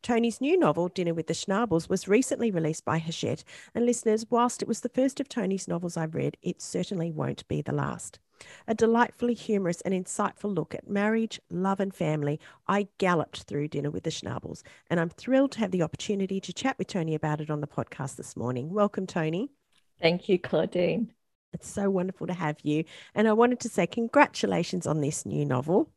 [0.00, 3.42] Toni's new novel, Dinner with the Schnabels, was recently released by Hachette,
[3.74, 7.48] and listeners, whilst it was the first of Toni's novels I've read, it certainly won't
[7.48, 8.20] be the last.
[8.66, 13.90] A delightfully humorous and insightful look at marriage, love, and family, I galloped through dinner
[13.90, 17.40] with the Schnabels, and I'm thrilled to have the opportunity to chat with Toni about
[17.40, 18.72] it on the podcast this morning.
[18.72, 19.50] Welcome, Toni.
[20.00, 21.12] Thank you, Claudine.
[21.52, 22.84] It's so wonderful to have you.
[23.14, 25.90] And I wanted to say congratulations on this new novel.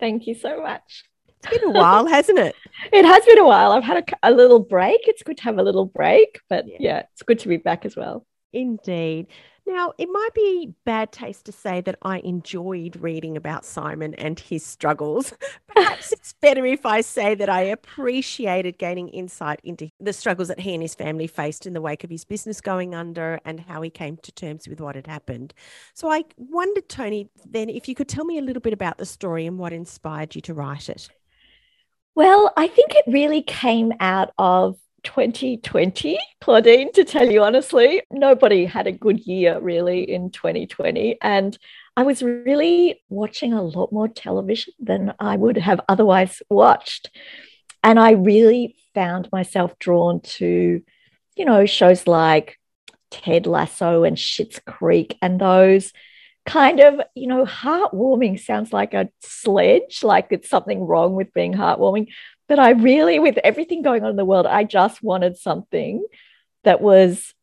[0.00, 1.04] Thank you so much.
[1.28, 2.56] It's been a while, hasn't it?
[2.92, 3.72] It has been a while.
[3.72, 5.00] I've had a, a, little break.
[5.04, 6.76] It's good to have a little break, but yeah.
[6.80, 8.26] yeah, it's good to be back as well.
[8.52, 9.26] Indeed.
[9.66, 14.38] Now, it might be bad taste to say that I enjoyed reading about Simon and
[14.38, 15.32] his struggles.
[15.74, 20.60] Perhaps it's better if I say that I appreciated gaining insight into the struggles that
[20.60, 23.80] he and his family faced in the wake of his business going under and how
[23.80, 25.54] he came to terms with what had happened.
[25.94, 29.06] So I wondered, Toni, then if you could tell me a little bit about the
[29.06, 31.08] story and what inspired you to write it.
[32.14, 38.02] Well, I think it really came out of 2020, Claudine, to tell you honestly.
[38.10, 41.18] Nobody had a good year really in 2020.
[41.22, 41.56] And
[41.96, 47.10] I was really watching a lot more television than I would have otherwise watched.
[47.82, 50.82] And I really found myself drawn to,
[51.36, 52.58] you know, shows like
[53.10, 55.92] Ted Lasso and Schitt's Creek and those
[56.46, 61.54] kind of, you know, heartwarming sounds like a sledge, like it's something wrong with being
[61.54, 62.08] heartwarming.
[62.48, 66.04] But I really, with everything going on in the world, I just wanted something
[66.64, 67.34] that was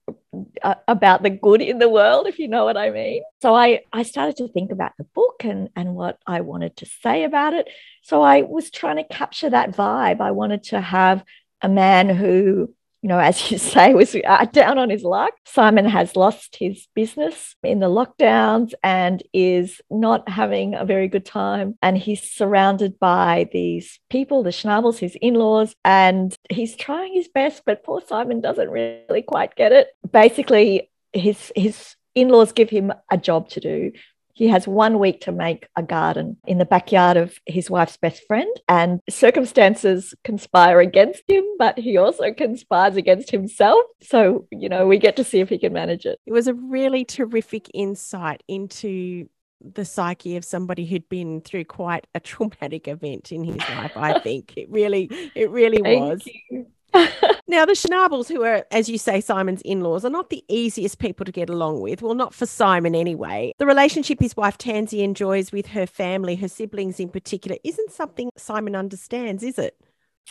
[0.63, 3.23] uh, about the good in the world, if you know what I mean.
[3.41, 6.85] So I, I started to think about the book and, and what I wanted to
[6.85, 7.67] say about it.
[8.03, 10.21] So I was trying to capture that vibe.
[10.21, 11.23] I wanted to have
[11.61, 15.33] a man who you know, as you say, was uh, down on his luck.
[15.45, 21.25] Simon has lost his business in the lockdowns and is not having a very good
[21.25, 21.77] time.
[21.81, 27.27] And he's surrounded by these people, the Schnabels, his in laws, and he's trying his
[27.27, 29.87] best, but poor Simon doesn't really quite get it.
[30.11, 33.91] Basically, his, his in laws give him a job to do
[34.33, 38.25] he has one week to make a garden in the backyard of his wife's best
[38.27, 43.81] friend, and circumstances conspire against him, but he also conspires against himself.
[44.01, 46.19] So, you know, we get to see if he can manage it.
[46.25, 49.27] It was a really terrific insight into
[49.63, 54.19] the psyche of somebody who'd been through quite a traumatic event in his life i
[54.23, 56.65] think it really it really was you.
[57.47, 60.99] now, the Schnabels, who are, as you say, Simon's in laws, are not the easiest
[60.99, 62.01] people to get along with.
[62.01, 63.53] Well, not for Simon anyway.
[63.57, 68.29] The relationship his wife Tansy enjoys with her family, her siblings in particular, isn't something
[68.37, 69.77] Simon understands, is it?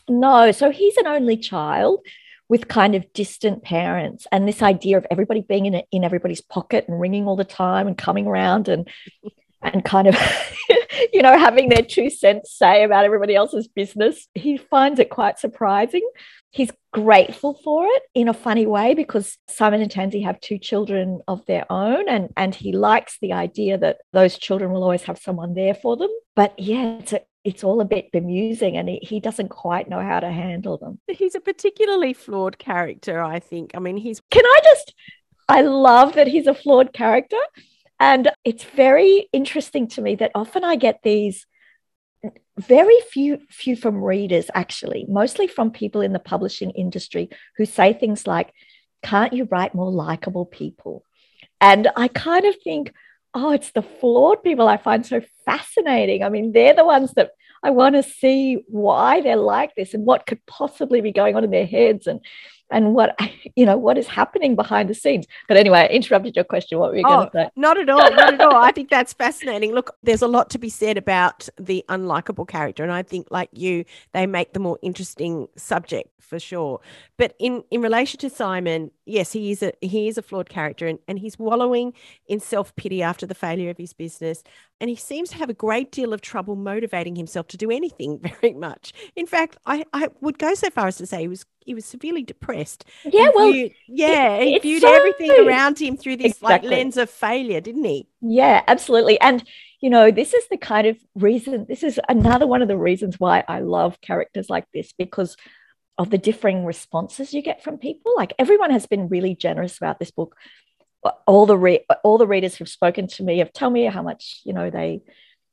[0.09, 0.53] No.
[0.53, 2.01] So he's an only child
[2.51, 6.85] with kind of distant parents and this idea of everybody being in, in everybody's pocket
[6.89, 8.89] and ringing all the time and coming around and
[9.63, 10.17] and kind of
[11.13, 15.39] you know having their two cents say about everybody else's business he finds it quite
[15.39, 16.07] surprising
[16.51, 21.21] he's grateful for it in a funny way because Simon and Tansy have two children
[21.29, 25.19] of their own and and he likes the idea that those children will always have
[25.19, 26.11] someone there for them.
[26.35, 30.01] But yeah it's a, it's all a bit bemusing and he, he doesn't quite know
[30.01, 30.99] how to handle them.
[31.09, 33.71] He's a particularly flawed character i think.
[33.75, 34.95] I mean he's can i just
[35.49, 37.41] i love that he's a flawed character
[38.01, 41.47] and it's very interesting to me that often i get these
[42.61, 47.93] very few few from readers actually mostly from people in the publishing industry who say
[47.93, 48.53] things like
[49.03, 51.05] can't you write more likable people?
[51.61, 52.93] And i kind of think
[53.35, 56.23] oh it's the flawed people i find so fascinating.
[56.23, 57.31] I mean they're the ones that
[57.63, 61.45] i want to see why they're like this and what could possibly be going on
[61.45, 62.21] in their heads and
[62.71, 63.19] and what
[63.57, 65.27] you know what is happening behind the scenes.
[65.49, 66.79] But anyway i interrupted your question.
[66.79, 67.51] What were you going to oh, say?
[67.57, 68.57] not at all not at all.
[68.57, 69.73] I think that's fascinating.
[69.73, 73.51] Look there's a lot to be said about the unlikable character and i think like
[73.53, 76.81] you they make the more interesting subject for sure.
[77.17, 80.87] But in in relation to simon yes he is a he is a flawed character
[80.87, 81.93] and, and he's wallowing
[82.27, 84.43] in self-pity after the failure of his business
[84.81, 88.19] and he seems to have a great deal of trouble motivating himself to do anything
[88.41, 88.93] very much.
[89.15, 91.85] In fact, I, I would go so far as to say he was he was
[91.85, 92.85] severely depressed.
[93.05, 96.69] Yeah, well, viewed, yeah, it, he viewed so everything around him through this exactly.
[96.69, 98.09] like lens of failure, didn't he?
[98.21, 99.21] Yeah, absolutely.
[99.21, 99.45] And
[99.81, 101.67] you know, this is the kind of reason.
[101.69, 105.37] This is another one of the reasons why I love characters like this because
[105.99, 108.15] of the differing responses you get from people.
[108.17, 110.37] Like everyone has been really generous about this book
[111.27, 114.41] all the re- all the readers who've spoken to me have told me how much
[114.45, 115.01] you know they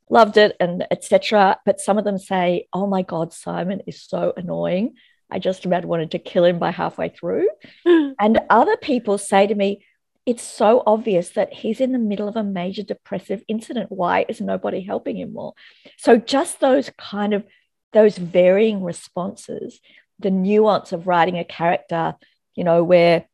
[0.09, 1.59] loved it and etc.
[1.65, 4.95] But some of them say, "Oh my God, Simon is so annoying.
[5.29, 7.49] I just about wanted to kill him by halfway through."
[7.85, 9.85] and other people say to me,
[10.25, 13.91] "It's so obvious that he's in the middle of a major depressive incident.
[13.91, 15.53] Why is nobody helping him more?"
[15.97, 17.45] So just those kind of
[17.93, 19.79] those varying responses,
[20.19, 22.15] the nuance of writing a character,
[22.55, 23.25] you know, where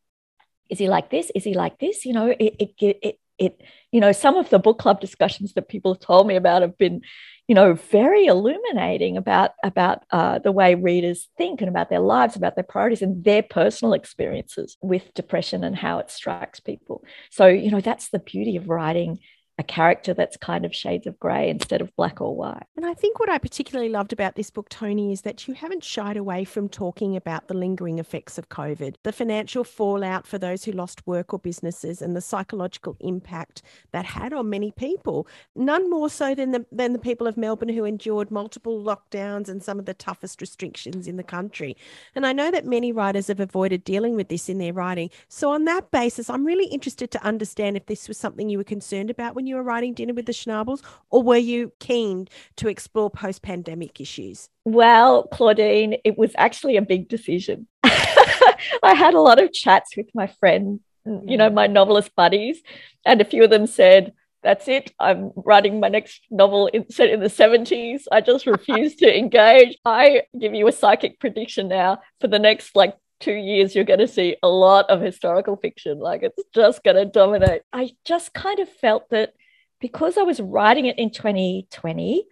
[0.69, 3.61] is he like this is he like this you know it it it, it
[3.91, 6.77] you know some of the book club discussions that people have told me about have
[6.77, 7.01] been
[7.47, 12.35] you know very illuminating about about uh, the way readers think and about their lives
[12.35, 17.03] about their priorities and their personal experiences with depression and how it strikes people.
[17.29, 19.19] So you know that's the beauty of writing
[19.59, 22.63] a character that's kind of shades of grey instead of black or white.
[22.75, 25.83] And I think what I particularly loved about this book, Toni, is that you haven't
[25.83, 30.63] shied away from talking about the lingering effects of COVID, the financial fallout for those
[30.63, 33.61] who lost work or businesses, and the psychological impact
[33.91, 35.27] that had on many people.
[35.55, 39.61] None more so than the, than the people of Melbourne who endured multiple lockdowns and
[39.61, 41.77] some of the toughest restrictions in the country.
[42.15, 45.11] And I know that many writers have avoided dealing with this in their writing.
[45.27, 48.63] So, on that basis, I'm really interested to understand if this was something you were
[48.63, 52.67] concerned about when you were writing Dinner with the Schnabels, or were you keen to
[52.67, 54.49] explore post pandemic issues?
[54.65, 57.67] Well, Claudine, it was actually a big decision.
[57.83, 61.53] I had a lot of chats with my friend, you know, mm.
[61.53, 62.61] my novelist buddies,
[63.05, 64.13] and a few of them said,
[64.43, 64.91] that's it.
[64.99, 68.03] I'm writing my next novel in, set in the 70s.
[68.11, 69.77] I just refuse to engage.
[69.85, 73.99] I give you a psychic prediction now for the next like two years, you're going
[73.99, 75.99] to see a lot of historical fiction.
[75.99, 77.61] Like it's just going to dominate.
[77.71, 79.33] I just kind of felt that
[79.79, 82.25] because I was writing it in 2020,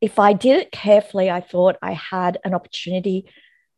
[0.00, 3.26] if I did it carefully, I thought I had an opportunity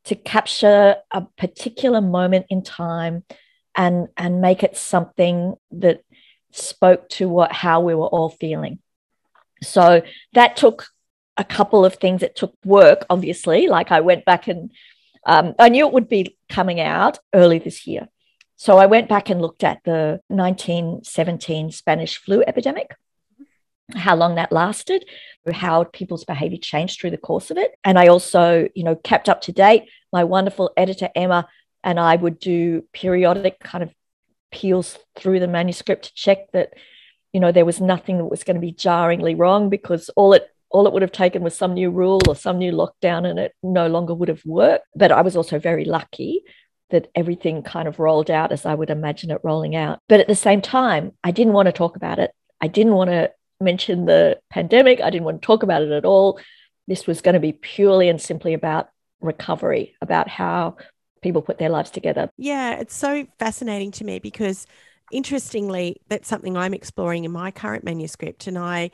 [0.05, 3.25] to capture a particular moment in time
[3.77, 6.03] and, and make it something that
[6.53, 8.79] spoke to what how we were all feeling.
[9.63, 10.03] So
[10.33, 10.87] that took
[11.37, 12.23] a couple of things.
[12.23, 13.69] It took work, obviously.
[13.69, 14.71] Like I went back and
[15.27, 18.09] um, I knew it would be coming out early this year.
[18.55, 22.95] So I went back and looked at the 1917 Spanish flu epidemic,
[23.95, 25.05] how long that lasted,
[25.53, 27.73] how people's behavior changed through the course of it.
[27.85, 29.91] And I also, you know, kept up to date.
[30.13, 31.47] My wonderful editor, Emma,
[31.85, 33.93] and I would do periodic kind of
[34.53, 36.73] peels through the manuscript to check that,
[37.33, 40.49] you know, there was nothing that was going to be jarringly wrong because all it
[40.77, 43.55] all it would have taken was some new rule or some new lockdown and it
[43.63, 44.85] no longer would have worked.
[44.95, 46.43] But I was also very lucky
[46.91, 50.01] that everything kind of rolled out as I would imagine it rolling out.
[50.07, 52.31] But at the same time, I didn't want to talk about it.
[52.61, 55.01] I didn't want to mention the pandemic.
[55.01, 56.39] I didn't want to talk about it at all.
[56.87, 58.91] This was going to be purely and simply about
[59.23, 60.77] recovery, about how
[61.23, 62.29] people put their lives together.
[62.37, 64.67] Yeah, it's so fascinating to me because
[65.11, 68.47] interestingly, that's something I'm exploring in my current manuscript.
[68.47, 68.91] And I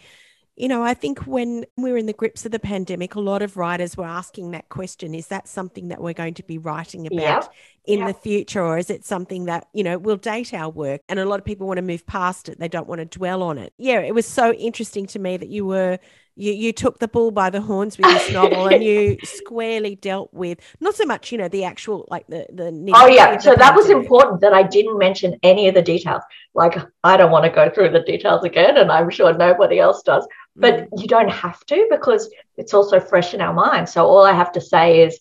[0.57, 3.41] you know, I think when we were in the grips of the pandemic, a lot
[3.41, 7.07] of writers were asking that question is that something that we're going to be writing
[7.07, 7.53] about yep.
[7.87, 8.09] in yep.
[8.09, 11.01] the future, or is it something that, you know, will date our work?
[11.09, 13.43] And a lot of people want to move past it, they don't want to dwell
[13.43, 13.73] on it.
[13.79, 15.99] Yeah, it was so interesting to me that you were
[16.35, 20.33] you, you took the bull by the horns with this novel and you squarely dealt
[20.33, 23.75] with not so much you know the actual like the the oh yeah so that
[23.75, 26.23] was important that i didn't mention any of the details
[26.55, 30.03] like i don't want to go through the details again and i'm sure nobody else
[30.03, 30.89] does but mm.
[31.01, 34.53] you don't have to because it's also fresh in our mind so all i have
[34.53, 35.19] to say is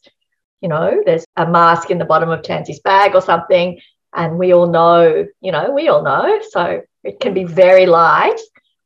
[0.61, 3.79] you know there's a mask in the bottom of tansy's bag or something
[4.13, 8.39] and we all know you know we all know so it can be very light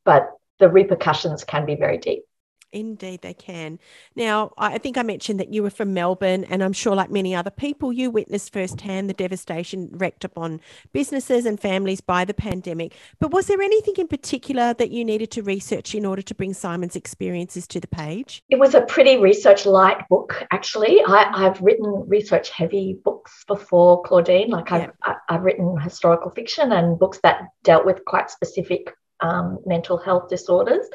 [0.04, 2.24] but the repercussions can be very deep.
[2.72, 3.78] Indeed, they can.
[4.16, 7.34] Now, I think I mentioned that you were from Melbourne, and I'm sure, like many
[7.34, 10.60] other people, you witnessed firsthand the devastation wreaked upon
[10.92, 12.94] businesses and families by the pandemic.
[13.18, 16.52] But was there anything in particular that you needed to research in order to bring
[16.52, 18.42] Simon's experiences to the page?
[18.50, 21.02] It was a pretty research light book, actually.
[21.06, 24.50] I, have written research heavy books before, Claudine.
[24.50, 25.14] Like I've, yeah.
[25.28, 30.86] I've written historical fiction and books that dealt with quite specific um, mental health disorders.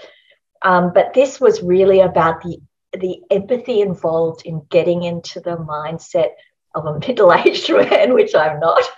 [0.62, 2.60] Um, but this was really about the
[3.00, 6.32] the empathy involved in getting into the mindset
[6.76, 8.82] of a middle-aged man, which I'm not.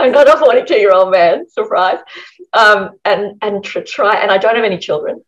[0.00, 1.48] I'm not a 42-year-old man.
[1.48, 1.98] Surprise.
[2.52, 5.22] Um, and and to try, and I don't have any children,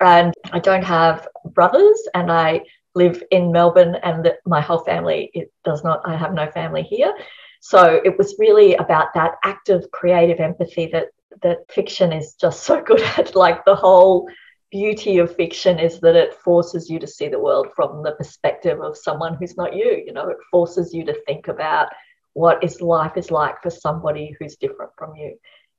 [0.00, 2.62] and I don't have brothers, and I
[2.94, 6.00] live in Melbourne, and my whole family it does not.
[6.04, 7.12] I have no family here.
[7.60, 11.08] So it was really about that active creative empathy that
[11.42, 14.28] that fiction is just so good at, like the whole
[14.70, 18.80] beauty of fiction is that it forces you to see the world from the perspective
[18.80, 20.28] of someone who's not you you know?
[20.28, 21.88] It forces you to think about
[22.34, 25.36] what is life is like for somebody who's different from you.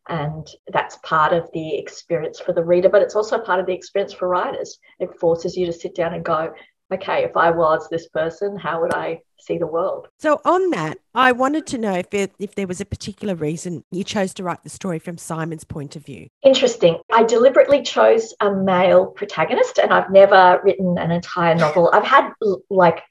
[0.08, 3.74] And that's part of the experience for the reader but it's also part of the
[3.74, 4.80] experience for writers.
[5.00, 6.52] It forces you to sit down and go
[6.92, 10.08] okay, if I was this person, how would I see the world?
[10.18, 13.84] So, on that, I wanted to know if, it, if there was a particular reason
[13.92, 16.28] you chose to write the story from Simon's point of view.
[16.44, 17.00] Interesting.
[17.12, 21.90] I deliberately chose a male protagonist, and I've never written an entire novel.
[21.94, 22.32] I've had
[22.70, 23.02] like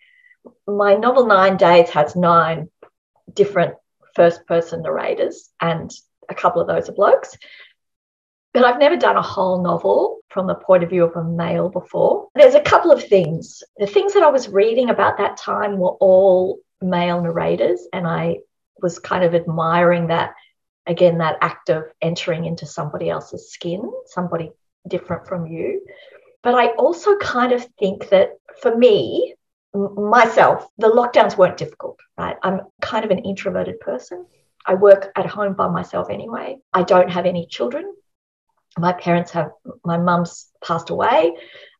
[0.67, 2.69] my novel Nine Days has nine
[3.33, 3.75] different
[4.15, 5.91] first person narrators, and
[6.29, 7.37] a couple of those are blokes.
[8.55, 11.69] But I've never done a whole novel from the point of view of a male
[11.69, 12.29] before.
[12.35, 13.63] There's a couple of things.
[13.77, 18.39] The things that I was reading about that time were all male narrators, and I
[18.81, 20.35] was kind of admiring that
[20.89, 24.51] again, that act of entering into somebody else's skin, somebody
[24.89, 25.87] different from you.
[26.43, 28.31] But I also kind of think that
[28.63, 29.35] for me,
[29.75, 32.37] myself, the lockdowns weren't difficult, right?
[32.43, 34.27] I'm kind of an introverted person.
[34.65, 36.57] I work at home by myself anyway.
[36.73, 37.95] I don't have any children
[38.79, 39.51] my parents have
[39.85, 41.35] my mum's passed away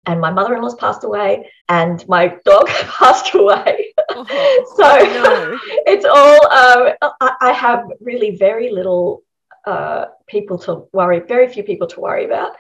[0.07, 4.25] and my mother-in-law's passed away and my dog passed away oh,
[4.77, 5.59] so no.
[5.87, 9.23] it's all um, I, I, have really very little
[9.67, 12.57] uh, people to worry very few people to worry about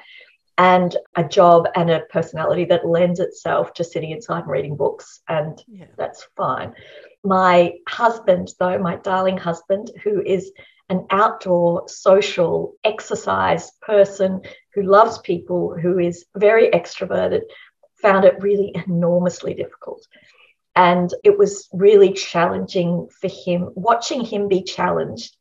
[0.58, 5.20] and a job and a personality that lends itself to sitting inside and reading books
[5.28, 5.86] and yeah.
[5.96, 6.74] that's fine
[7.24, 10.52] my husband though my darling husband who is
[10.88, 14.40] an outdoor social exercise person
[14.74, 17.42] who loves people, who is very extroverted,
[18.00, 20.06] found it really enormously difficult.
[20.74, 25.36] And it was really challenging for him, watching him be challenged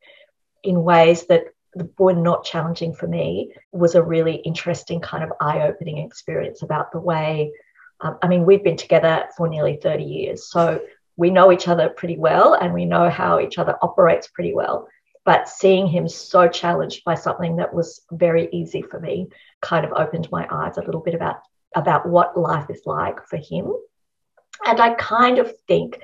[0.64, 1.46] in ways that
[1.98, 6.92] were not challenging for me was a really interesting kind of eye opening experience about
[6.92, 7.52] the way.
[8.02, 10.50] Um, I mean, we've been together for nearly 30 years.
[10.50, 10.82] So
[11.18, 14.88] we know each other pretty well and we know how each other operates pretty well.
[15.28, 19.28] But seeing him so challenged by something that was very easy for me
[19.62, 21.42] kind of opened my eyes a little bit about,
[21.76, 23.74] about what life is like for him.
[24.66, 26.00] And I kind of think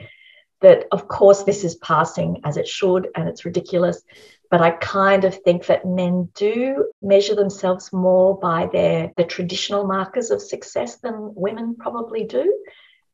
[0.59, 4.03] that, of course, this is passing as it should and it's ridiculous.
[4.51, 9.87] But I kind of think that men do measure themselves more by their the traditional
[9.87, 12.53] markers of success than women probably do.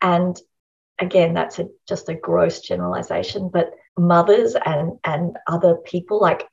[0.02, 0.42] And
[1.00, 6.48] again, that's a, just a gross generalization, but mothers and and other people like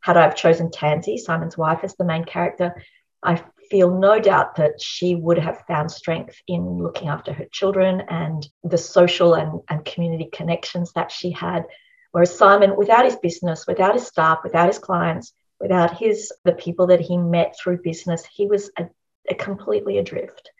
[0.00, 2.74] had I have chosen Tansy, Simon's wife, as the main character,
[3.22, 8.02] I feel no doubt that she would have found strength in looking after her children
[8.08, 11.64] and the social and, and community connections that she had.
[12.12, 16.86] Whereas Simon, without his business, without his staff, without his clients, without his the people
[16.88, 18.86] that he met through business, he was a,
[19.28, 20.50] a completely adrift.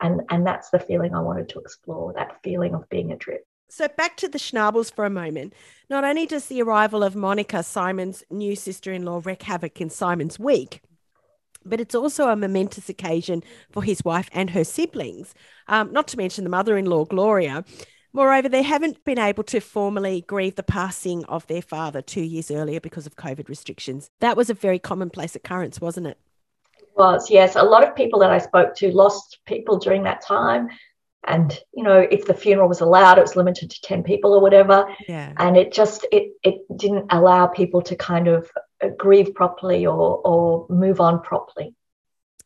[0.00, 3.44] And, and that's the feeling I wanted to explore, that feeling of being adrift.
[3.68, 5.52] So back to the Schnabels for a moment.
[5.88, 10.82] Not only does the arrival of Monica, Simon's new sister-in-law, wreak havoc in Simon's week,
[11.64, 15.34] but it's also a momentous occasion for his wife and her siblings,
[15.68, 17.64] um, not to mention the mother-in-law, Gloria.
[18.12, 22.50] Moreover, they haven't been able to formally grieve the passing of their father two years
[22.50, 24.10] earlier because of COVID restrictions.
[24.18, 26.18] That was a very commonplace occurrence, wasn't it?
[27.00, 27.56] Was, yes.
[27.56, 30.68] A lot of people that I spoke to lost people during that time
[31.24, 34.40] and you know if the funeral was allowed it was limited to 10 people or
[34.40, 35.32] whatever yeah.
[35.36, 38.50] and it just it it didn't allow people to kind of
[38.96, 41.74] grieve properly or or move on properly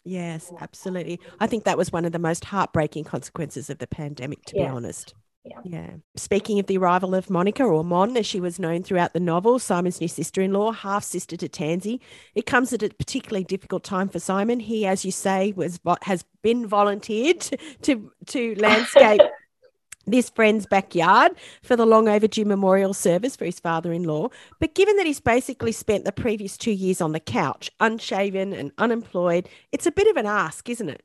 [0.05, 4.43] yes absolutely i think that was one of the most heartbreaking consequences of the pandemic
[4.45, 4.65] to yeah.
[4.65, 5.59] be honest Yeah.
[5.65, 5.91] yeah.
[6.17, 9.59] Speaking of the arrival of Monica, or Mon, as she was known throughout the novel,
[9.59, 12.01] Simon's new sister in law, half sister to Tansy,
[12.35, 14.59] it comes at a particularly difficult time for Simon.
[14.61, 17.41] He, as you say, was has been volunteered
[17.83, 19.21] to to landscape
[20.07, 21.33] this friend's backyard
[21.63, 24.29] for the long overdue memorial service for his father in law.
[24.61, 28.73] But given that he's basically spent the previous two years on the couch, unshaven and
[28.79, 31.03] unemployed, it's a bit of an ask, isn't it?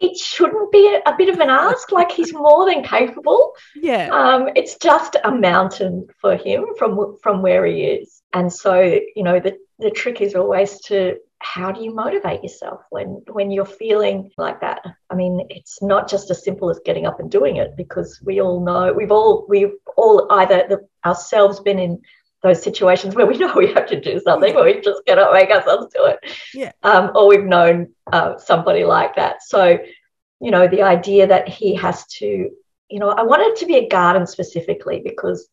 [0.00, 1.92] It shouldn't be a, a, bit of an ask.
[1.92, 3.52] Like he's more than capable.
[3.76, 4.08] Yeah.
[4.08, 8.22] Um, it's just a mountain for him from from where he is.
[8.32, 8.80] And so,
[9.14, 13.50] you know, the the trick is always to how do you motivate yourself when when
[13.50, 17.30] you're feeling like that i mean it's not just as simple as getting up and
[17.30, 22.00] doing it because we all know we've all we've all either the, ourselves been in
[22.42, 25.50] those situations where we know we have to do something, but we just cannot make
[25.50, 26.18] ourselves do it.
[26.54, 26.72] Yeah.
[26.82, 29.42] Um, or we've known uh, somebody like that.
[29.42, 29.78] So,
[30.40, 32.26] you know, the idea that he has to,
[32.88, 35.48] you know, I wanted to be a garden specifically because,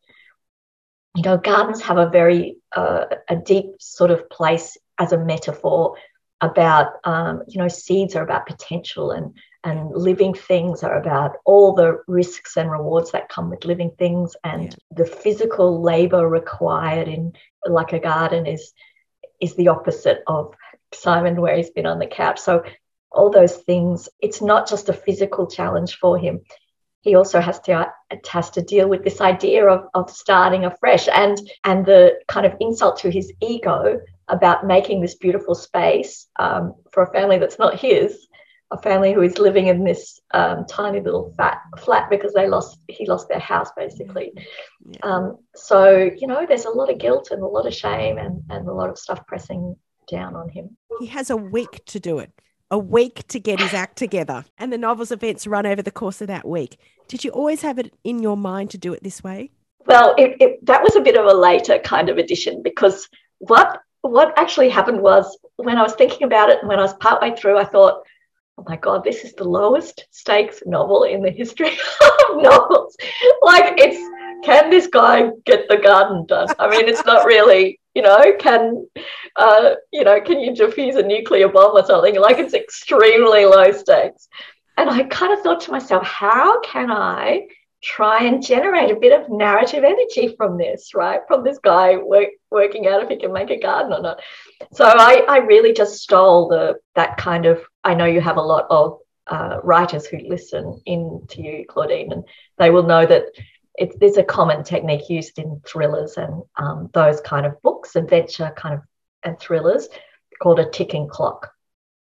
[1.15, 5.97] you know, gardens have a very uh, a deep sort of place as a metaphor
[6.39, 9.35] about, um, you know, seeds are about potential and
[9.67, 14.35] and living things are about all the risks and rewards that come with living things.
[14.43, 14.69] And yeah.
[14.91, 17.33] the physical labor required in
[17.65, 18.73] like a garden is
[19.41, 20.55] is the opposite of
[20.93, 22.39] Simon where he's been on the couch.
[22.39, 22.63] So
[23.11, 26.41] all those things it's not just a physical challenge for him.
[27.01, 27.91] He also has to
[28.31, 32.55] has to deal with this idea of, of starting afresh and and the kind of
[32.61, 37.79] insult to his ego about making this beautiful space um, for a family that's not
[37.79, 38.27] his
[38.71, 42.77] a family who is living in this um, tiny little fat flat because they lost
[42.87, 44.33] he lost their house basically.
[44.89, 44.99] Yeah.
[45.03, 48.43] Um, so you know, there's a lot of guilt and a lot of shame and
[48.49, 49.75] and a lot of stuff pressing
[50.09, 50.75] down on him.
[50.99, 52.31] He has a week to do it.
[52.69, 56.19] A week to get his act together, and the novel's events run over the course
[56.19, 56.77] of that week.
[57.07, 59.51] Did you always have it in your mind to do it this way?
[59.85, 63.07] Well, it, it, that was a bit of a later kind of addition because
[63.39, 66.93] what what actually happened was when I was thinking about it and when I was
[66.95, 68.03] partway through, I thought,
[68.57, 71.69] oh my god this is the lowest stakes novel in the history
[72.29, 72.95] of novels.
[73.41, 73.97] Like it's
[74.45, 78.87] can this guy get the garden done i mean it's not really you know can
[79.35, 82.19] uh, you know can you defuse a nuclear bomb or something?
[82.19, 84.27] Like it's extremely low stakes.
[84.77, 87.47] And i kind of thought to myself how can i
[87.81, 91.21] try and generate a bit of narrative energy from this, right?
[91.27, 94.21] From this guy work, working out if he can make a garden or not.
[94.73, 97.61] So I, I really just stole the that kind of.
[97.83, 102.11] I know you have a lot of uh, writers who listen in to you, Claudine,
[102.11, 102.23] and
[102.57, 103.25] they will know that
[103.75, 108.51] it's there's a common technique used in thrillers and um, those kind of books, adventure
[108.55, 108.81] kind of
[109.23, 109.87] and thrillers,
[110.41, 111.51] called a ticking clock,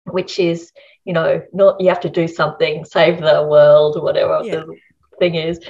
[0.04, 0.72] which is
[1.04, 4.56] you know not you have to do something, save the world or whatever yeah.
[4.56, 4.76] the
[5.22, 5.60] thing is,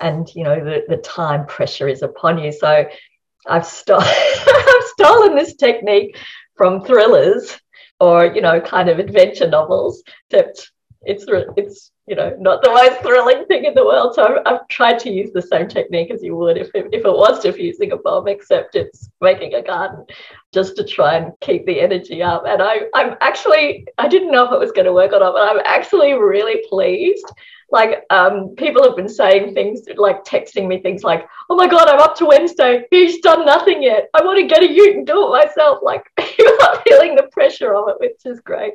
[0.00, 2.52] and you know the the time pressure is upon you.
[2.52, 2.86] So
[3.46, 6.16] I've, st- I've stolen this technique
[6.56, 7.60] from thrillers
[8.00, 10.70] or you know kind of adventure novels except
[11.06, 14.68] it's it's you know not the most thrilling thing in the world so I've, I've,
[14.68, 17.92] tried to use the same technique as you would if it, if it was defusing
[17.92, 20.04] a bomb except it's making a garden
[20.52, 24.46] just to try and keep the energy up and I, i'm actually i didn't know
[24.46, 27.30] if it was going to work or not but i'm actually really pleased
[27.70, 31.88] like um, people have been saying things like texting me things like oh my god
[31.88, 35.06] i'm up to wednesday he's done nothing yet i want to get a ute and
[35.06, 36.04] do it myself like
[36.38, 38.74] you're not feeling the pressure of it which is great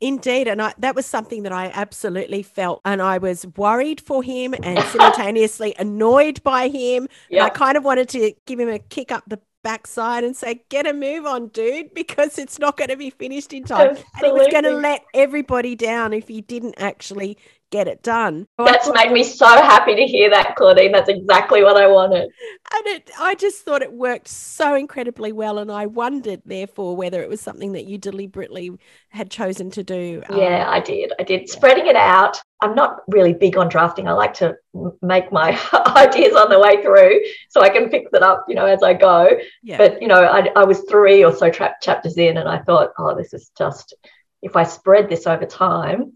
[0.00, 0.46] Indeed.
[0.46, 2.82] And I, that was something that I absolutely felt.
[2.84, 7.08] And I was worried for him and simultaneously annoyed by him.
[7.30, 7.44] Yeah.
[7.44, 10.86] I kind of wanted to give him a kick up the backside and say, get
[10.86, 13.90] a move on, dude, because it's not going to be finished in time.
[13.90, 14.12] Absolutely.
[14.14, 17.38] And he was going to let everybody down if he didn't actually
[17.76, 18.46] get it done.
[18.56, 20.92] That's made me so happy to hear that, Claudine.
[20.92, 22.22] That's exactly what I wanted.
[22.22, 25.58] And it, I just thought it worked so incredibly well.
[25.58, 28.72] And I wondered, therefore, whether it was something that you deliberately
[29.10, 30.22] had chosen to do.
[30.30, 31.12] Yeah, um, I did.
[31.20, 31.50] I did.
[31.50, 32.40] Spreading it out.
[32.62, 34.08] I'm not really big on drafting.
[34.08, 34.56] I like to
[35.02, 35.50] make my
[35.96, 38.94] ideas on the way through so I can fix it up, you know, as I
[38.94, 39.28] go.
[39.62, 39.76] Yeah.
[39.76, 42.92] But, you know, I, I was three or so tra- chapters in and I thought,
[42.98, 43.94] oh, this is just,
[44.40, 46.08] if I spread this over time, yeah.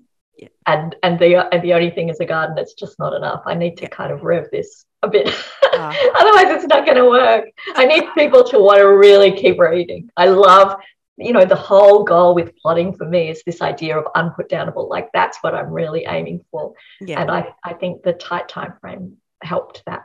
[0.66, 3.42] And and the and the only thing is a garden it's just not enough.
[3.46, 5.28] I need to kind of rev this a bit.
[5.62, 7.46] Uh, otherwise it's not going to work.
[7.74, 10.10] I need people to want to really keep reading.
[10.16, 10.80] I love
[11.16, 14.88] you know the whole goal with plotting for me is this idea of unputdownable.
[14.88, 16.72] Like that's what i'm really aiming for.
[17.00, 17.20] Yeah.
[17.20, 20.04] and i i think the tight time frame helped that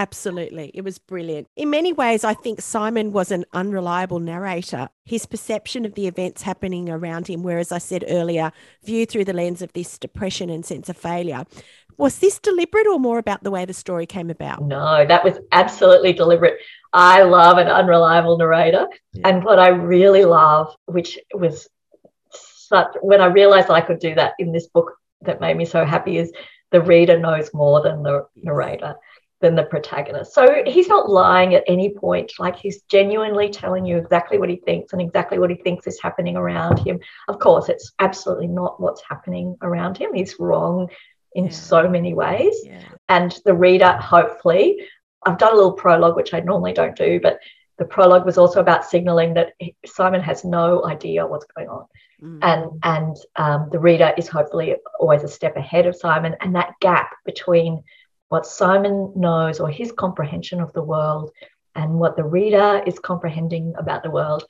[0.00, 0.70] Absolutely.
[0.72, 1.48] It was brilliant.
[1.56, 4.88] In many ways, I think Simon was an unreliable narrator.
[5.04, 8.50] His perception of the events happening around him, whereas I said earlier,
[8.82, 11.44] viewed through the lens of this depression and sense of failure.
[11.98, 14.62] Was this deliberate or more about the way the story came about?
[14.62, 16.60] No, that was absolutely deliberate.
[16.94, 18.86] I love an unreliable narrator.
[19.12, 19.28] Yeah.
[19.28, 21.68] And what I really love, which was
[22.30, 25.84] such, when I realized I could do that in this book that made me so
[25.84, 26.32] happy, is
[26.72, 28.94] the reader knows more than the narrator
[29.40, 30.34] than the protagonist.
[30.34, 32.32] So he's not lying at any point.
[32.38, 36.00] Like he's genuinely telling you exactly what he thinks and exactly what he thinks is
[36.00, 37.00] happening around him.
[37.28, 40.12] Of course, it's absolutely not what's happening around him.
[40.12, 40.88] He's wrong
[41.34, 41.50] in yeah.
[41.50, 42.54] so many ways.
[42.64, 42.82] Yeah.
[43.08, 44.86] And the reader, hopefully,
[45.24, 47.38] I've done a little prologue, which I normally don't do, but
[47.78, 49.54] the prologue was also about signaling that
[49.86, 51.86] Simon has no idea what's going on.
[52.22, 52.38] Mm.
[52.42, 56.74] And and um, the reader is hopefully always a step ahead of Simon, and that
[56.80, 57.82] gap between
[58.30, 61.32] what Simon knows or his comprehension of the world
[61.74, 64.44] and what the reader is comprehending about the world.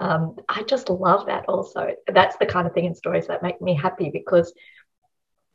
[0.00, 1.94] Um, I just love that also.
[2.06, 4.52] That's the kind of thing in stories that make me happy because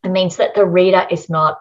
[0.04, 1.58] it means that the reader is not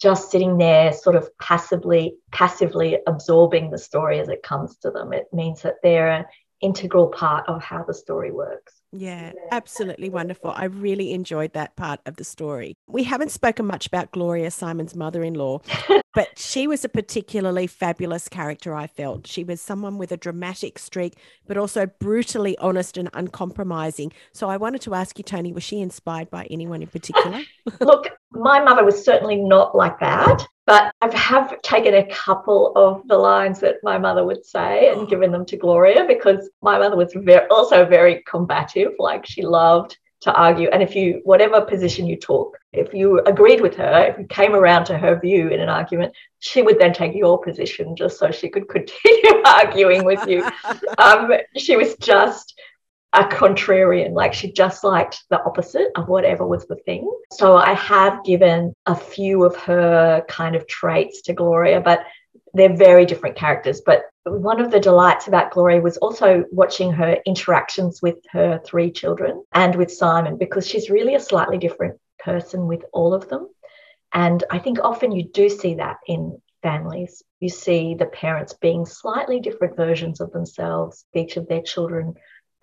[0.00, 5.14] just sitting there sort of passively passively absorbing the story as it comes to them.
[5.14, 6.26] It means that they're an
[6.60, 8.81] integral part of how the story works.
[8.92, 10.50] Yeah, absolutely wonderful.
[10.50, 12.74] I really enjoyed that part of the story.
[12.86, 15.60] We haven't spoken much about Gloria, Simon's mother in law,
[16.14, 19.26] but she was a particularly fabulous character, I felt.
[19.26, 21.14] She was someone with a dramatic streak,
[21.46, 24.12] but also brutally honest and uncompromising.
[24.32, 27.40] So I wanted to ask you, Toni, was she inspired by anyone in particular?
[27.80, 30.46] Look, my mother was certainly not like that.
[30.66, 35.08] But I have taken a couple of the lines that my mother would say and
[35.08, 38.92] given them to Gloria because my mother was very, also very combative.
[38.98, 40.68] Like she loved to argue.
[40.68, 44.54] And if you, whatever position you took, if you agreed with her, if you came
[44.54, 48.30] around to her view in an argument, she would then take your position just so
[48.30, 50.48] she could continue arguing with you.
[50.98, 52.54] Um, she was just
[53.12, 54.12] a contrarian.
[54.12, 57.10] Like she just liked the opposite of whatever was the thing.
[57.32, 62.04] So I have given a few of her kind of traits to Gloria, but
[62.54, 63.82] they're very different characters.
[63.84, 68.90] But one of the delights about Gloria was also watching her interactions with her three
[68.90, 73.48] children and with Simon, because she's really a slightly different person with all of them.
[74.12, 77.22] And I think often you do see that in families.
[77.40, 82.14] You see the parents being slightly different versions of themselves, each of their children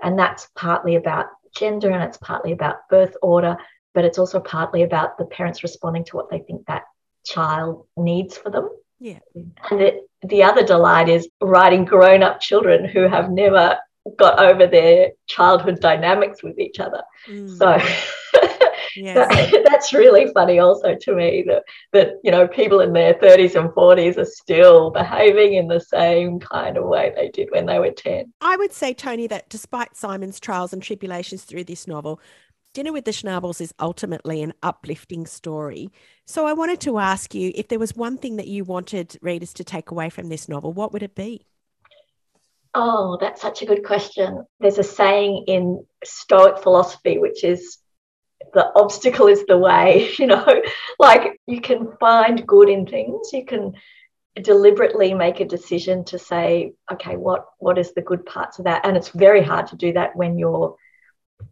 [0.01, 3.57] and that's partly about gender and it's partly about birth order,
[3.93, 6.83] but it's also partly about the parents responding to what they think that
[7.25, 8.69] child needs for them.
[8.99, 9.19] Yeah.
[9.35, 13.77] And the, the other delight is writing grown up children who have never
[14.17, 17.03] got over their childhood dynamics with each other.
[17.27, 17.57] Mm.
[17.57, 17.77] So
[18.95, 19.17] Yes.
[19.49, 23.55] That, that's really funny also to me that, that, you know, people in their 30s
[23.55, 27.79] and 40s are still behaving in the same kind of way they did when they
[27.79, 28.31] were 10.
[28.41, 32.19] I would say, Toni, that despite Simon's trials and tribulations through this novel,
[32.73, 35.91] Dinner with the Schnabels is ultimately an uplifting story.
[36.27, 39.53] So I wanted to ask you if there was one thing that you wanted readers
[39.53, 41.47] to take away from this novel, what would it be?
[42.75, 44.45] Oh, that's such a good question.
[44.59, 47.79] There's a saying in Stoic philosophy, which is
[48.53, 50.61] the obstacle is the way, you know,
[50.97, 53.31] like you can find good in things.
[53.33, 53.73] You can
[54.41, 58.85] deliberately make a decision to say, okay, what what is the good parts of that?
[58.85, 60.75] And it's very hard to do that when you're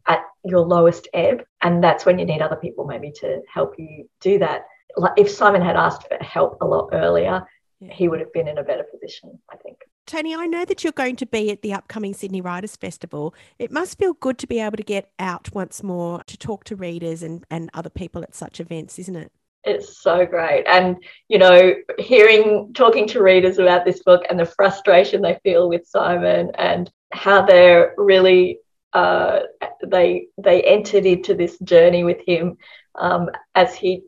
[0.07, 1.43] at your lowest ebb.
[1.61, 4.65] And that's when you need other people maybe to help you do that.
[4.95, 7.45] Like if Simon had asked for help a lot earlier,
[7.79, 9.76] he would have been in a better position, I think.
[10.07, 13.35] Toni, I know that you're going to be at the upcoming Sydney Writers Festival.
[13.59, 16.77] It must feel good to be able to get out once more to talk to
[16.77, 19.31] readers and, and other people at such events, isn't it?
[19.65, 20.63] It's so great.
[20.65, 20.95] And,
[21.27, 25.85] you know, hearing, talking to readers about this book and the frustration they feel with
[25.85, 28.59] Simon and how they're really,
[28.93, 29.41] uh,
[29.85, 32.57] they, they entered into this journey with him
[32.97, 34.03] um, as he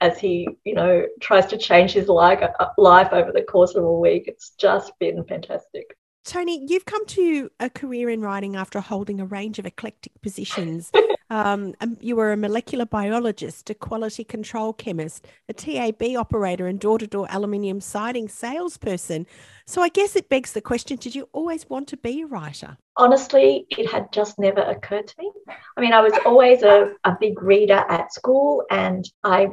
[0.00, 2.40] as he, you know, tries to change his life,
[2.78, 4.24] life over the course of a week.
[4.28, 5.96] It's just been fantastic.
[6.24, 10.90] Toni, you've come to a career in writing after holding a range of eclectic positions.
[11.30, 16.98] um, you were a molecular biologist, a quality control chemist, a TAB operator, and door
[16.98, 19.26] to door aluminium siding salesperson.
[19.66, 22.78] So I guess it begs the question did you always want to be a writer?
[22.96, 25.30] Honestly, it had just never occurred to me.
[25.76, 29.48] I mean, I was always a, a big reader at school and I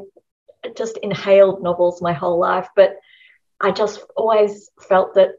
[0.75, 2.97] just inhaled novels my whole life, but
[3.59, 5.31] I just always felt that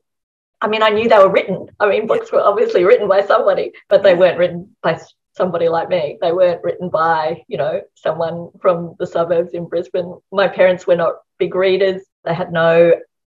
[0.61, 1.69] I mean, I knew they were written.
[1.81, 5.01] I mean, books were obviously written by somebody, but they weren't written by
[5.33, 6.19] somebody like me.
[6.21, 10.21] They weren't written by, you know, someone from the suburbs in Brisbane.
[10.31, 12.03] My parents were not big readers.
[12.25, 12.93] They had no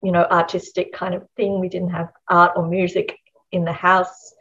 [0.05, 1.59] you know, artistic kind of thing.
[1.59, 3.19] We didn't have art or music
[3.51, 4.35] in the house.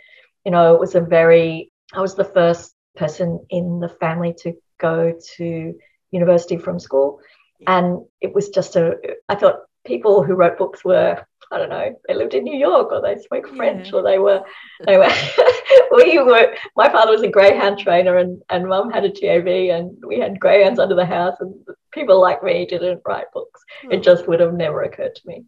[0.45, 4.53] You know, it was a very, I was the first person in the family to
[4.79, 5.79] go to
[6.11, 7.19] university from school.
[7.65, 8.95] And it was just a,
[9.29, 12.91] I thought people who wrote books were I don't know, they lived in New York
[12.91, 14.41] or they spoke French or they were,
[14.87, 15.11] they were,
[15.91, 19.95] we were, my father was a greyhound trainer and, and mum had a TAB and
[20.03, 21.53] we had greyhounds under the house and
[21.91, 23.61] people like me didn't write books.
[23.85, 23.89] Oh.
[23.91, 24.01] It hmm.
[24.01, 25.45] just would have never occurred to me.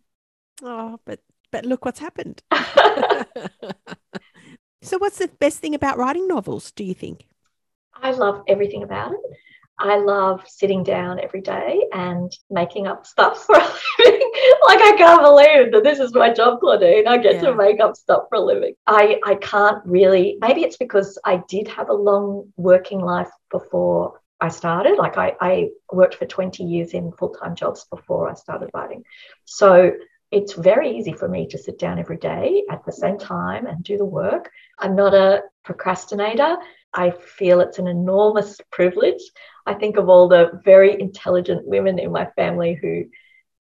[0.61, 2.43] Oh, but, but look what's happened.
[4.85, 7.27] so what's the best thing about writing novels, do you think?
[7.93, 9.19] I love everything about it.
[9.77, 13.59] I love sitting down every day and making up stuff for a
[13.99, 14.31] living.
[14.67, 17.07] like I can't believe that this is my job, Claudine.
[17.07, 17.41] I get yeah.
[17.41, 18.75] to make up stuff for a living.
[18.87, 24.21] I, I can't really maybe it's because I did have a long working life before
[24.39, 24.97] I started.
[24.97, 29.03] Like I, I worked for 20 years in full-time jobs before I started writing.
[29.43, 29.91] So
[30.31, 33.83] it's very easy for me to sit down every day at the same time and
[33.83, 34.51] do the work.
[34.79, 36.57] I'm not a procrastinator.
[36.93, 39.21] I feel it's an enormous privilege.
[39.65, 43.05] I think of all the very intelligent women in my family who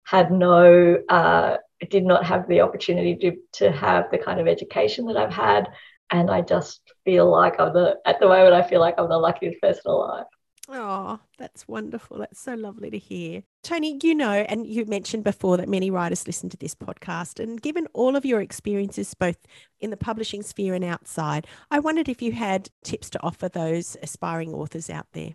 [0.04, 1.56] had no, uh,
[1.90, 5.68] did not have the opportunity to, to have the kind of education that I've had.
[6.10, 9.18] And I just feel like I'm the, at the moment, I feel like I'm the
[9.18, 10.26] luckiest person alive.
[10.68, 12.18] Oh, that's wonderful.
[12.18, 13.42] That's so lovely to hear.
[13.64, 17.42] Toni, you know, and you mentioned before that many writers listen to this podcast.
[17.42, 19.36] And given all of your experiences, both
[19.80, 23.96] in the publishing sphere and outside, I wondered if you had tips to offer those
[24.02, 25.34] aspiring authors out there.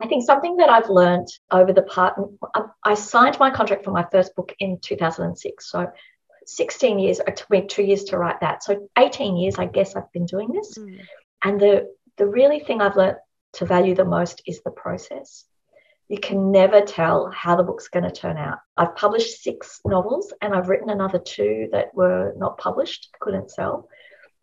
[0.00, 2.14] I think something that I've learned over the part,
[2.84, 5.70] I signed my contract for my first book in 2006.
[5.70, 5.90] So
[6.46, 8.62] 16 years, it took me two years to write that.
[8.62, 10.76] So 18 years, I guess I've been doing this.
[10.76, 11.00] Mm.
[11.42, 13.16] And the, the really thing I've learned
[13.54, 15.44] to value the most is the process.
[16.08, 18.58] You can never tell how the book's going to turn out.
[18.76, 23.88] I've published six novels and I've written another two that were not published, couldn't sell.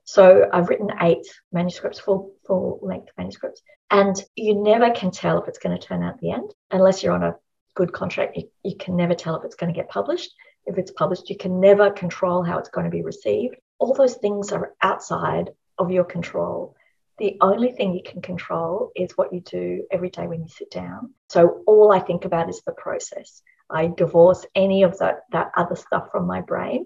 [0.04, 5.48] So I've written eight manuscripts, full full length manuscripts, and you never can tell if
[5.48, 7.36] it's going to turn out the end unless you're on a
[7.76, 8.38] good contract.
[8.38, 10.32] You, you can never tell if it's going to get published.
[10.66, 13.56] If it's published, you can never control how it's going to be received.
[13.80, 16.76] All those things are outside of your control.
[17.22, 20.72] The only thing you can control is what you do every day when you sit
[20.72, 21.14] down.
[21.30, 23.44] So all I think about is the process.
[23.70, 26.86] I divorce any of that, that other stuff from my brain.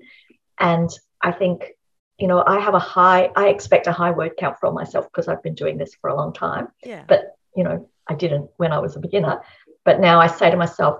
[0.60, 0.90] And
[1.22, 1.72] I think,
[2.18, 5.30] you know, I have a high, I expect a high word count from myself because
[5.30, 6.68] I've been doing this for a long time.
[6.84, 7.06] Yeah.
[7.08, 9.42] But, you know, I didn't when I was a beginner.
[9.86, 11.00] But now I say to myself,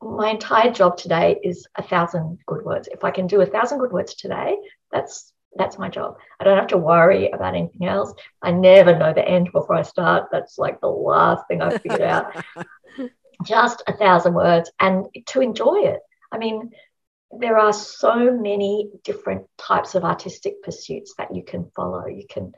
[0.00, 2.88] my entire job today is a thousand good words.
[2.90, 4.56] If I can do a thousand good words today,
[4.90, 6.16] that's that's my job.
[6.40, 8.12] I don't have to worry about anything else.
[8.40, 10.28] I never know the end before I start.
[10.32, 12.34] That's like the last thing I've figured out.
[13.44, 16.00] Just a thousand words and to enjoy it.
[16.30, 16.70] I mean,
[17.30, 22.06] there are so many different types of artistic pursuits that you can follow.
[22.06, 22.52] You can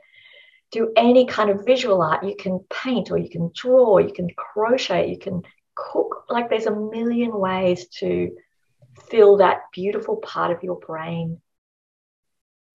[0.71, 4.29] do any kind of visual art, you can paint or you can draw, you can
[4.35, 5.41] crochet, you can
[5.75, 6.25] cook.
[6.29, 8.31] Like there's a million ways to
[9.09, 11.41] fill that beautiful part of your brain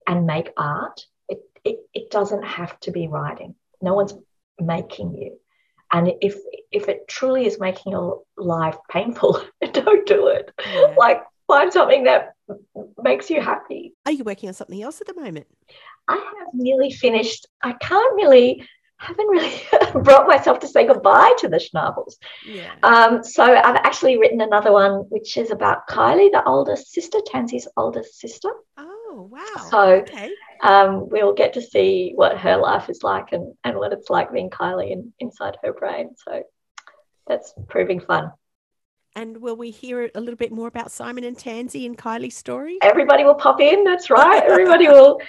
[0.07, 3.55] and make art, it, it, it doesn't have to be writing.
[3.81, 4.13] No one's
[4.59, 5.37] making you.
[5.93, 6.37] And if
[6.71, 10.51] if it truly is making your life painful, don't do it.
[10.65, 10.95] Yeah.
[10.97, 12.33] Like find something that
[13.01, 13.93] makes you happy.
[14.05, 15.47] Are you working on something else at the moment?
[16.07, 17.45] I have nearly finished.
[17.61, 18.65] I can't really
[19.01, 19.61] haven't really
[20.03, 22.15] brought myself to say goodbye to the Schnabels.
[22.45, 22.71] Yeah.
[22.83, 27.67] Um, so I've actually written another one, which is about Kylie, the oldest sister, Tansy's
[27.75, 28.49] oldest sister.
[28.77, 29.67] Oh, wow.
[29.69, 30.31] So okay.
[30.61, 34.31] um, we'll get to see what her life is like and, and what it's like
[34.31, 36.11] being Kylie in, inside her brain.
[36.17, 36.43] So
[37.27, 38.31] that's proving fun.
[39.15, 42.77] And will we hear a little bit more about Simon and Tansy and Kylie's story?
[42.81, 43.83] Everybody will pop in.
[43.83, 44.41] That's right.
[44.43, 45.19] Everybody will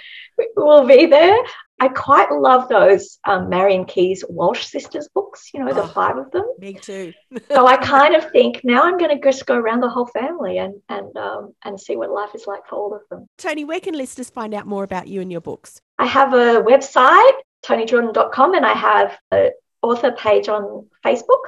[0.55, 1.37] will be there.
[1.79, 5.49] I quite love those um, Marian Keyes Walsh sisters books.
[5.53, 6.45] You know, oh, the five of them.
[6.59, 7.11] Me too.
[7.49, 10.59] so I kind of think now I'm going to just go around the whole family
[10.59, 13.27] and and um, and see what life is like for all of them.
[13.37, 15.81] Toni, where can listeners find out more about you and your books?
[15.99, 17.33] I have a website,
[17.65, 21.41] tonijordan.com, and I have an author page on Facebook.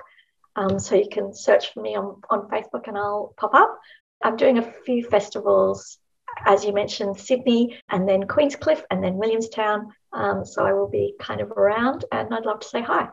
[0.56, 3.78] Um, so you can search for me on, on Facebook and I'll pop up.
[4.24, 5.98] I'm doing a few festivals,
[6.46, 9.92] as you mentioned, Sydney and then Queenscliff and then Williamstown.
[10.14, 13.10] Um, so I will be kind of around and I'd love to say hi.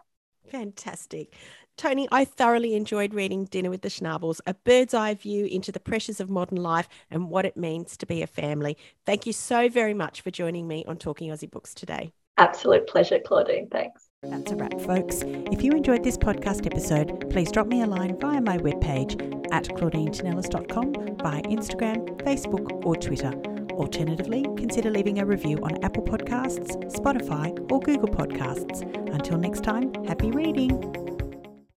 [0.51, 1.35] Fantastic.
[1.77, 5.81] Toni, I thoroughly enjoyed reading Dinner with the Schnabels, a bird's eye view into the
[5.81, 8.77] pressures of modern life and what it means to be a family.
[9.07, 12.13] Thank you so very much for joining me on Talking Aussie Books today.
[12.37, 13.69] Absolute pleasure, Claudine.
[13.69, 14.12] Thanks.
[14.23, 15.23] That's a wrap, folks.
[15.27, 19.21] If you enjoyed this podcast episode, please drop me a line via my webpage
[19.53, 23.33] at claudinetinellis.com via Instagram, Facebook, or Twitter.
[23.73, 28.83] Alternatively, consider leaving a review on Apple Podcasts, Spotify, or Google Podcasts.
[29.13, 31.02] Until next time, happy reading!